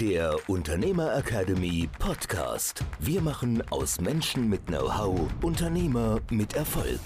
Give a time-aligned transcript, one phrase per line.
[0.00, 2.84] der Unternehmer Academy Podcast.
[3.00, 7.00] Wir machen aus Menschen mit Know-how Unternehmer mit Erfolg.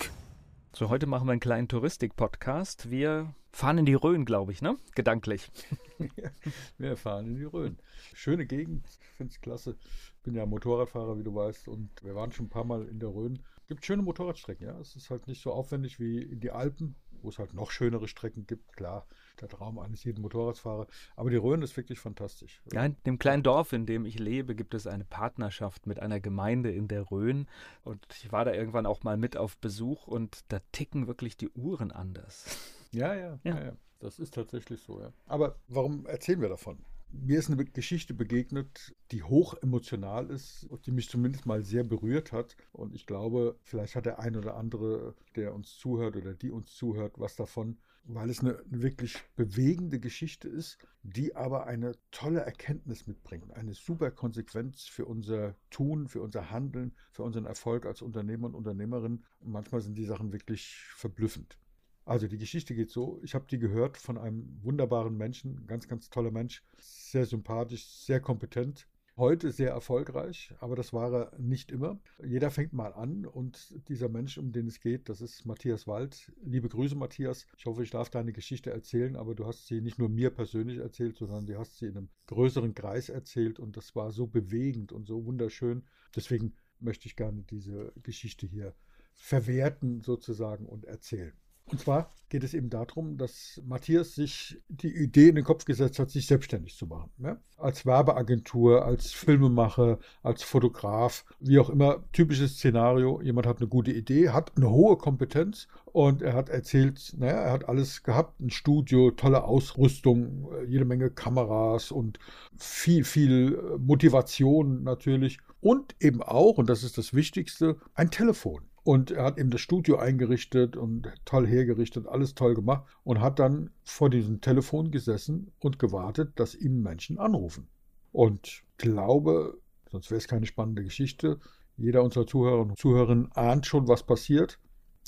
[0.75, 2.91] So, heute machen wir einen kleinen Touristik-Podcast.
[2.91, 4.77] Wir fahren in die Rhön, glaube ich, ne?
[4.95, 5.51] Gedanklich.
[6.79, 7.79] wir fahren in die Rhön.
[8.13, 9.79] Schöne Gegend, ich finde es klasse.
[10.23, 13.09] Bin ja Motorradfahrer, wie du weißt, und wir waren schon ein paar Mal in der
[13.09, 13.39] Rhön.
[13.69, 14.79] Gibt schöne Motorradstrecken, ja.
[14.81, 18.07] Es ist halt nicht so aufwendig wie in die Alpen, wo es halt noch schönere
[18.07, 18.77] Strecken gibt.
[18.77, 19.07] Klar,
[19.41, 20.89] der Traum eines jeden Motorradfahrers.
[21.17, 22.63] Aber die Rhön ist wirklich fantastisch.
[22.73, 26.21] Ja, in dem kleinen Dorf, in dem ich lebe, gibt es eine Partnerschaft mit einer
[26.21, 27.47] Gemeinde in der Rhön.
[27.85, 31.49] Und ich war da irgendwann auch mal mit auf Besuch und da ticken wirklich die
[31.51, 32.57] Uhren anders.
[32.93, 33.65] Ja, ja, ja, ja.
[33.65, 33.73] ja.
[34.01, 35.13] Das ist tatsächlich so, ja.
[35.27, 36.85] Aber warum erzählen wir davon?
[37.15, 41.85] Mir ist eine Geschichte begegnet, die hoch emotional ist und die mich zumindest mal sehr
[41.85, 42.57] berührt hat.
[42.73, 46.75] Und ich glaube, vielleicht hat der ein oder andere, der uns zuhört oder die uns
[46.75, 53.07] zuhört, was davon, weil es eine wirklich bewegende Geschichte ist, die aber eine tolle Erkenntnis
[53.07, 58.47] mitbringt, eine super Konsequenz für unser Tun, für unser Handeln, für unseren Erfolg als Unternehmer
[58.47, 59.23] und Unternehmerin.
[59.41, 61.59] Und manchmal sind die Sachen wirklich verblüffend.
[62.05, 66.11] Also die Geschichte geht so, ich habe die gehört von einem wunderbaren Menschen, ganz, ganz
[66.11, 72.01] toller Mensch, sehr sympathisch, sehr kompetent, heute sehr erfolgreich, aber das war er nicht immer.
[72.25, 76.33] Jeder fängt mal an und dieser Mensch, um den es geht, das ist Matthias Wald.
[76.43, 77.47] Liebe Grüße, Matthias.
[77.57, 80.79] Ich hoffe, ich darf deine Geschichte erzählen, aber du hast sie nicht nur mir persönlich
[80.79, 84.93] erzählt, sondern du hast sie in einem größeren Kreis erzählt und das war so bewegend
[84.93, 85.85] und so wunderschön.
[86.17, 88.75] Deswegen möchte ich gerne diese Geschichte hier
[89.15, 91.35] verwerten sozusagen und erzählen.
[91.67, 95.99] Und zwar geht es eben darum, dass Matthias sich die Idee in den Kopf gesetzt
[95.99, 97.11] hat, sich selbstständig zu machen.
[97.19, 97.37] Ja?
[97.59, 102.03] Als Werbeagentur, als Filmemacher, als Fotograf, wie auch immer.
[102.13, 103.21] Typisches Szenario.
[103.21, 107.53] Jemand hat eine gute Idee, hat eine hohe Kompetenz und er hat erzählt, naja, er
[107.53, 108.41] hat alles gehabt.
[108.41, 112.19] Ein Studio, tolle Ausrüstung, jede Menge Kameras und
[112.57, 115.39] viel, viel Motivation natürlich.
[115.61, 118.63] Und eben auch, und das ist das Wichtigste, ein Telefon.
[118.85, 123.39] Und er hat eben das Studio eingerichtet und toll hergerichtet, alles toll gemacht und hat
[123.39, 127.69] dann vor diesem Telefon gesessen und gewartet, dass ihm Menschen anrufen.
[128.11, 129.59] Und glaube,
[129.91, 131.39] sonst wäre es keine spannende Geschichte,
[131.77, 134.59] jeder unserer Zuhörer und Zuhörerinnen ahnt schon, was passiert.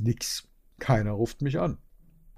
[0.01, 0.49] Nix.
[0.79, 1.79] Keiner ruft mich an.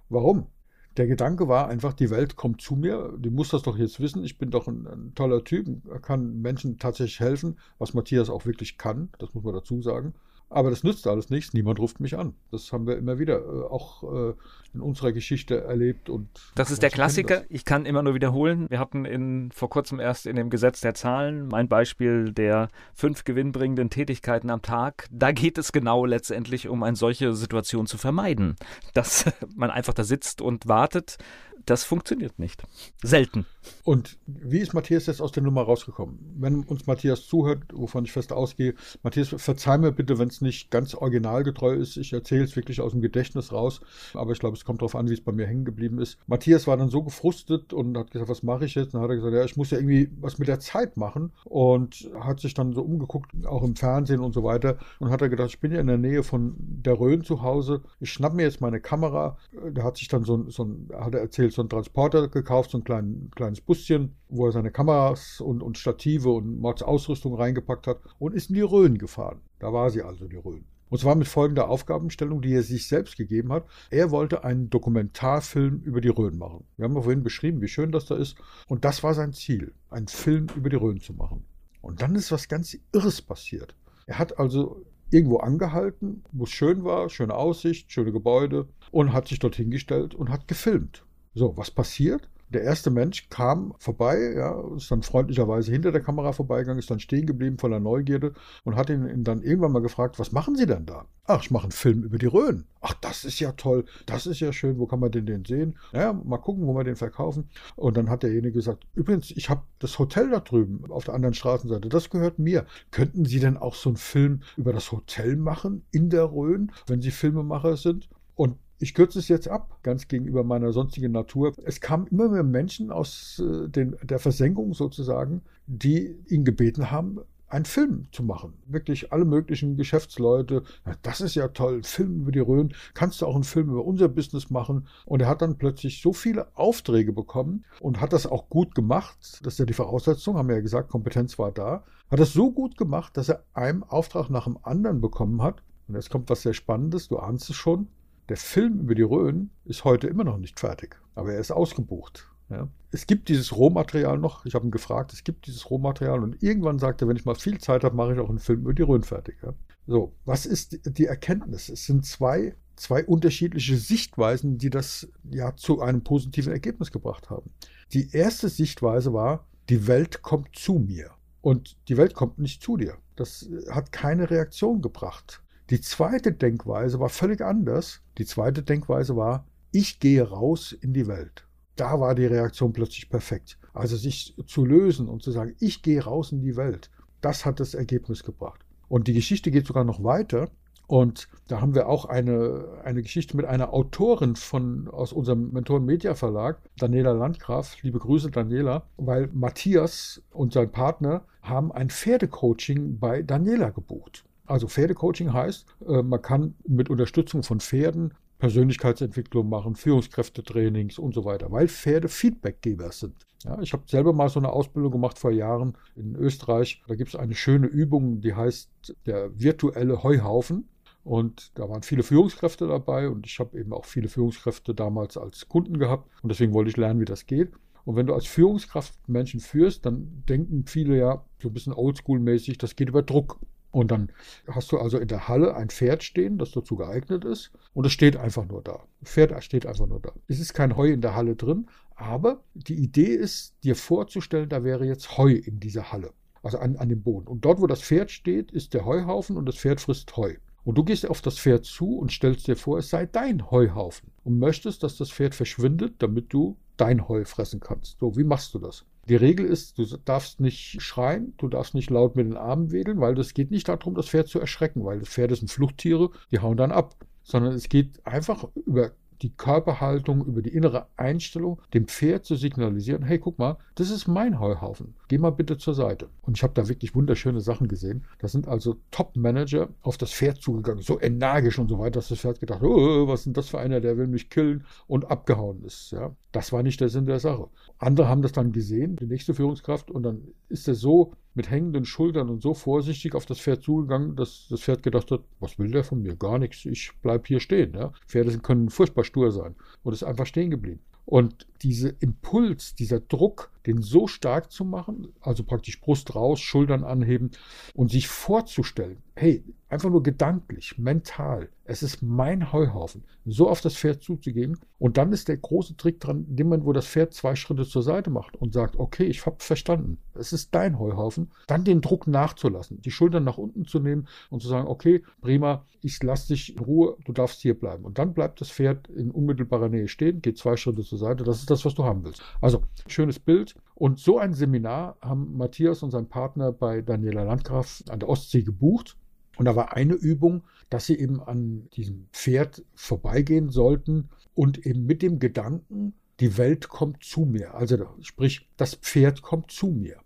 [0.08, 0.48] Warum?
[0.96, 4.24] Der Gedanke war einfach, die Welt kommt zu mir, die muss das doch jetzt wissen,
[4.24, 5.66] ich bin doch ein, ein toller Typ,
[6.02, 10.14] kann Menschen tatsächlich helfen, was Matthias auch wirklich kann, das muss man dazu sagen.
[10.48, 12.34] Aber das nützt alles nichts, niemand ruft mich an.
[12.52, 14.34] Das haben wir immer wieder äh, auch äh,
[14.74, 16.08] in unserer Geschichte erlebt.
[16.08, 17.42] Und das ist der Klassiker.
[17.48, 18.66] Ich kann immer nur wiederholen.
[18.70, 23.24] Wir hatten in, vor kurzem erst in dem Gesetz der Zahlen mein Beispiel der fünf
[23.24, 25.08] gewinnbringenden Tätigkeiten am Tag.
[25.10, 28.54] Da geht es genau letztendlich um eine solche Situation zu vermeiden.
[28.94, 29.24] Dass
[29.56, 31.18] man einfach da sitzt und wartet,
[31.66, 32.62] das funktioniert nicht.
[33.02, 33.44] Selten.
[33.84, 36.18] Und wie ist Matthias jetzt aus der Nummer rausgekommen?
[36.38, 40.70] Wenn uns Matthias zuhört, wovon ich fest ausgehe, Matthias, verzeih mir bitte, wenn es nicht
[40.70, 41.96] ganz originalgetreu ist.
[41.96, 43.80] Ich erzähle es wirklich aus dem Gedächtnis raus,
[44.14, 46.18] aber ich glaube, es kommt darauf an, wie es bei mir hängen geblieben ist.
[46.26, 48.94] Matthias war dann so gefrustet und hat gesagt, was mache ich jetzt?
[48.94, 51.32] Und dann hat er gesagt, ja, ich muss ja irgendwie was mit der Zeit machen
[51.44, 55.28] und hat sich dann so umgeguckt, auch im Fernsehen und so weiter und hat er
[55.28, 58.44] gedacht, ich bin ja in der Nähe von der Rhön zu Hause, ich schnapp mir
[58.44, 59.36] jetzt meine Kamera.
[59.52, 62.78] Der hat sich dann so, so ein, hat er erzählt, so einen Transporter gekauft, so
[62.78, 67.98] ein klein, kleines Buschen, wo er seine Kameras und, und Stative und Mordsausrüstung reingepackt hat
[68.18, 69.40] und ist in die Rhön gefahren.
[69.58, 70.64] Da war sie also, die Rhön.
[70.88, 73.66] Und zwar mit folgender Aufgabenstellung, die er sich selbst gegeben hat.
[73.90, 76.64] Er wollte einen Dokumentarfilm über die Rhön machen.
[76.76, 78.36] Wir haben vorhin beschrieben, wie schön das da ist.
[78.68, 81.44] Und das war sein Ziel, einen Film über die Rhön zu machen.
[81.82, 83.74] Und dann ist was ganz Irres passiert.
[84.06, 89.28] Er hat also irgendwo angehalten, wo es schön war, schöne Aussicht, schöne Gebäude und hat
[89.28, 91.04] sich dort hingestellt und hat gefilmt.
[91.36, 92.30] So, was passiert?
[92.48, 96.98] Der erste Mensch kam vorbei, ja, ist dann freundlicherweise hinter der Kamera vorbeigegangen, ist dann
[96.98, 98.32] stehen geblieben voller Neugierde
[98.64, 101.04] und hat ihn, ihn dann irgendwann mal gefragt, was machen Sie denn da?
[101.26, 102.64] Ach, ich mache einen Film über die Rhön.
[102.80, 105.76] Ach, das ist ja toll, das ist ja schön, wo kann man denn den sehen?
[105.92, 107.50] Ja, mal gucken, wo wir den verkaufen.
[107.74, 111.34] Und dann hat derjenige gesagt, übrigens, ich habe das Hotel da drüben auf der anderen
[111.34, 112.64] Straßenseite, das gehört mir.
[112.92, 117.02] Könnten Sie denn auch so einen Film über das Hotel machen in der Rhön, wenn
[117.02, 118.08] Sie Filmemacher sind?
[118.36, 121.52] Und ich kürze es jetzt ab, ganz gegenüber meiner sonstigen Natur.
[121.64, 127.20] Es kamen immer mehr Menschen aus äh, den, der Versenkung sozusagen, die ihn gebeten haben,
[127.48, 128.54] einen Film zu machen.
[128.66, 130.62] Wirklich alle möglichen Geschäftsleute.
[130.84, 132.74] Ja, das ist ja toll, Film über die Rhön.
[132.92, 134.88] Kannst du auch einen Film über unser Business machen?
[135.04, 139.40] Und er hat dann plötzlich so viele Aufträge bekommen und hat das auch gut gemacht.
[139.42, 141.84] Das ist ja die Voraussetzung, haben wir ja gesagt, Kompetenz war da.
[142.10, 145.62] Hat das so gut gemacht, dass er einen Auftrag nach dem anderen bekommen hat.
[145.88, 147.88] Und jetzt kommt was sehr Spannendes, du ahnst es schon.
[148.28, 152.28] Der Film über die Rhön ist heute immer noch nicht fertig, aber er ist ausgebucht.
[152.48, 152.68] Ja.
[152.90, 154.46] Es gibt dieses Rohmaterial noch.
[154.46, 157.34] Ich habe ihn gefragt, es gibt dieses Rohmaterial und irgendwann sagt er, wenn ich mal
[157.34, 159.36] viel Zeit habe, mache ich auch einen Film über die Rhön fertig.
[159.42, 159.54] Ja.
[159.86, 161.68] So, was ist die Erkenntnis?
[161.68, 167.50] Es sind zwei, zwei unterschiedliche Sichtweisen, die das ja zu einem positiven Ergebnis gebracht haben.
[167.92, 172.76] Die erste Sichtweise war, die Welt kommt zu mir und die Welt kommt nicht zu
[172.76, 172.96] dir.
[173.14, 175.42] Das hat keine Reaktion gebracht.
[175.70, 178.00] Die zweite Denkweise war völlig anders.
[178.18, 181.44] Die zweite Denkweise war, ich gehe raus in die Welt.
[181.74, 183.58] Da war die Reaktion plötzlich perfekt.
[183.74, 186.90] Also sich zu lösen und zu sagen, ich gehe raus in die Welt,
[187.20, 188.64] das hat das Ergebnis gebracht.
[188.88, 190.48] Und die Geschichte geht sogar noch weiter.
[190.86, 195.84] Und da haben wir auch eine, eine Geschichte mit einer Autorin von, aus unserem Mentoren
[195.84, 197.82] Media Verlag, Daniela Landgraf.
[197.82, 204.25] Liebe Grüße, Daniela, weil Matthias und sein Partner haben ein Pferdecoaching bei Daniela gebucht.
[204.46, 211.24] Also Pferdecoaching heißt, äh, man kann mit Unterstützung von Pferden Persönlichkeitsentwicklung machen, Führungskräftetrainings und so
[211.24, 213.14] weiter, weil Pferde Feedbackgeber sind.
[213.44, 216.82] Ja, ich habe selber mal so eine Ausbildung gemacht vor Jahren in Österreich.
[216.86, 220.68] Da gibt es eine schöne Übung, die heißt der virtuelle Heuhaufen.
[221.04, 225.48] Und da waren viele Führungskräfte dabei und ich habe eben auch viele Führungskräfte damals als
[225.48, 227.52] Kunden gehabt und deswegen wollte ich lernen, wie das geht.
[227.84, 232.58] Und wenn du als Führungskraft Menschen führst, dann denken viele ja so ein bisschen oldschool-mäßig,
[232.58, 233.38] das geht über Druck.
[233.76, 234.10] Und dann
[234.48, 237.50] hast du also in der Halle ein Pferd stehen, das dazu geeignet ist.
[237.74, 238.84] Und es steht einfach nur da.
[239.04, 240.12] Pferd steht einfach nur da.
[240.28, 244.64] Es ist kein Heu in der Halle drin, aber die Idee ist, dir vorzustellen, da
[244.64, 246.14] wäre jetzt Heu in dieser Halle.
[246.42, 247.26] Also an, an dem Boden.
[247.26, 250.36] Und dort, wo das Pferd steht, ist der Heuhaufen und das Pferd frisst Heu.
[250.64, 254.10] Und du gehst auf das Pferd zu und stellst dir vor, es sei dein Heuhaufen.
[254.24, 257.98] Und möchtest, dass das Pferd verschwindet, damit du dein Heu fressen kannst.
[258.00, 258.86] So, wie machst du das?
[259.08, 263.00] Die Regel ist, du darfst nicht schreien, du darfst nicht laut mit den Armen wedeln,
[263.00, 266.40] weil es geht nicht darum, das Pferd zu erschrecken, weil das Pferde sind Fluchttiere, die
[266.40, 268.92] hauen dann ab, sondern es geht einfach über
[269.22, 274.06] die Körperhaltung, über die innere Einstellung, dem Pferd zu signalisieren, hey, guck mal, das ist
[274.08, 274.94] mein Heuhaufen.
[275.08, 276.08] Geh mal bitte zur Seite.
[276.22, 278.04] Und ich habe da wirklich wunderschöne Sachen gesehen.
[278.18, 282.20] Da sind also Top-Manager auf das Pferd zugegangen, so energisch und so weiter, dass das
[282.20, 285.62] Pferd gedacht, oh, was ist denn das für einer, der will mich killen und abgehauen
[285.64, 285.92] ist.
[285.92, 287.48] Ja, das war nicht der Sinn der Sache.
[287.78, 291.84] Andere haben das dann gesehen, die nächste Führungskraft, und dann ist er so mit hängenden
[291.84, 295.70] Schultern und so vorsichtig auf das Pferd zugegangen, dass das Pferd gedacht hat, was will
[295.70, 296.16] der von mir?
[296.16, 297.74] Gar nichts, ich bleibe hier stehen.
[297.74, 297.92] Ja?
[298.06, 300.80] Pferde können furchtbar stur sein und ist einfach stehen geblieben.
[301.06, 306.82] Und dieser Impuls, dieser Druck, den so stark zu machen, also praktisch Brust raus, Schultern
[306.82, 307.30] anheben
[307.74, 309.44] und sich vorzustellen, hey,
[309.76, 314.58] einfach nur gedanklich, mental, es ist mein Heuhaufen, so auf das Pferd zuzugehen.
[314.78, 317.82] Und dann ist der große Trick dran, dem Moment, wo das Pferd zwei Schritte zur
[317.82, 322.06] Seite macht und sagt, okay, ich habe verstanden, es ist dein Heuhaufen, dann den Druck
[322.06, 326.56] nachzulassen, die Schultern nach unten zu nehmen und zu sagen, okay, prima, ich lasse dich
[326.56, 327.84] in Ruhe, du darfst hier bleiben.
[327.84, 331.40] Und dann bleibt das Pferd in unmittelbarer Nähe stehen, geht zwei Schritte zur Seite, das
[331.40, 332.22] ist das, was du haben willst.
[332.40, 333.54] Also, schönes Bild.
[333.74, 338.42] Und so ein Seminar haben Matthias und sein Partner bei Daniela Landgraf an der Ostsee
[338.42, 338.96] gebucht.
[339.36, 344.84] Und da war eine Übung, dass sie eben an diesem Pferd vorbeigehen sollten und eben
[344.86, 347.54] mit dem Gedanken, die Welt kommt zu mir.
[347.54, 349.98] Also sprich, das Pferd kommt zu mir.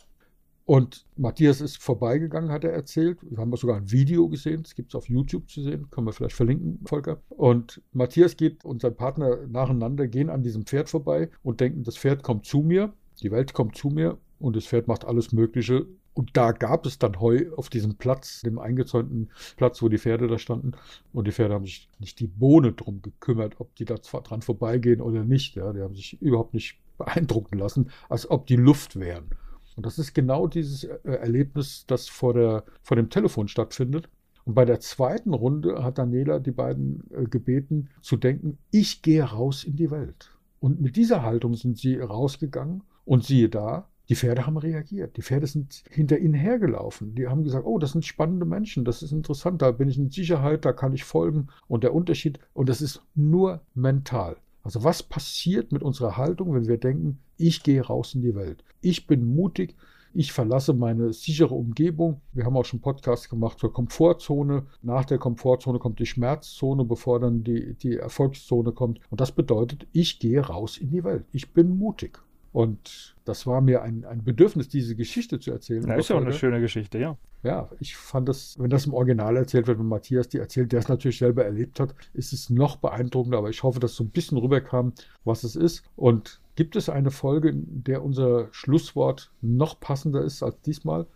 [0.65, 3.19] Und Matthias ist vorbeigegangen, hat er erzählt.
[3.23, 6.13] Wir haben sogar ein Video gesehen, das gibt es auf YouTube zu sehen, können wir
[6.13, 7.21] vielleicht verlinken, Volker.
[7.29, 11.99] Und Matthias geht und sein Partner nacheinander gehen an diesem Pferd vorbei und denken, das
[11.99, 15.87] Pferd kommt zu mir, die Welt kommt zu mir und das Pferd macht alles Mögliche,
[16.21, 20.29] und da gab es dann Heu auf diesem Platz, dem eingezäunten Platz, wo die Pferde
[20.29, 20.73] da standen.
[21.15, 25.01] Und die Pferde haben sich nicht die Bohne drum gekümmert, ob die da dran vorbeigehen
[25.01, 25.55] oder nicht.
[25.55, 29.31] Ja, die haben sich überhaupt nicht beeindrucken lassen, als ob die Luft wären.
[29.77, 34.11] Und das ist genau dieses äh, Erlebnis, das vor, der, vor dem Telefon stattfindet.
[34.45, 39.25] Und bei der zweiten Runde hat Daniela die beiden äh, gebeten, zu denken, ich gehe
[39.25, 40.37] raus in die Welt.
[40.59, 45.17] Und mit dieser Haltung sind sie rausgegangen und siehe da, die Pferde haben reagiert.
[45.17, 47.15] Die Pferde sind hinter ihnen hergelaufen.
[47.15, 50.11] Die haben gesagt, oh, das sind spannende Menschen, das ist interessant, da bin ich in
[50.11, 51.47] Sicherheit, da kann ich folgen.
[51.69, 54.37] Und der Unterschied, und das ist nur mental.
[54.65, 58.65] Also was passiert mit unserer Haltung, wenn wir denken, ich gehe raus in die Welt.
[58.83, 59.77] Ich bin mutig,
[60.13, 62.21] Ich verlasse meine sichere Umgebung.
[62.33, 64.67] Wir haben auch schon Podcasts gemacht zur Komfortzone.
[64.83, 69.01] Nach der Komfortzone kommt die Schmerzzone, bevor dann die, die Erfolgszone kommt.
[69.11, 71.27] Und das bedeutet, ich gehe raus in die Welt.
[71.31, 72.21] Ich bin mutig.
[72.53, 75.87] Und das war mir ein, ein Bedürfnis, diese Geschichte zu erzählen.
[75.87, 77.17] Ja, ist ja auch eine schöne Geschichte, ja.
[77.43, 80.81] Ja, ich fand das, wenn das im Original erzählt wird, wenn Matthias die erzählt, der
[80.81, 84.11] es natürlich selber erlebt hat, ist es noch beeindruckender, aber ich hoffe, dass so ein
[84.11, 84.93] bisschen rüberkam,
[85.25, 85.85] was es ist.
[85.97, 91.07] Und gibt es eine Folge, in der unser Schlusswort noch passender ist als diesmal?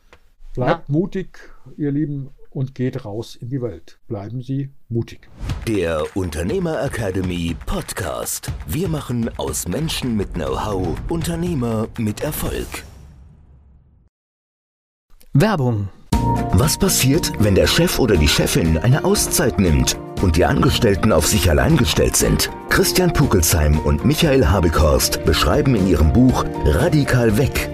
[0.54, 0.92] Bleibt ja.
[0.92, 1.38] mutig,
[1.76, 3.98] ihr Lieben, und geht raus in die Welt.
[4.06, 5.28] Bleiben Sie mutig.
[5.66, 8.52] Der Unternehmer Academy Podcast.
[8.68, 12.84] Wir machen aus Menschen mit Know-how Unternehmer mit Erfolg.
[15.32, 15.88] Werbung.
[16.52, 21.26] Was passiert, wenn der Chef oder die Chefin eine Auszeit nimmt und die Angestellten auf
[21.26, 22.48] sich allein gestellt sind?
[22.68, 27.73] Christian Pukelsheim und Michael Habekorst beschreiben in ihrem Buch Radikal weg